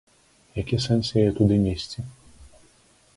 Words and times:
Які 0.61 0.79
сэнс 0.85 1.11
яе 1.23 1.27
туды 1.41 1.55
несці. 1.67 1.99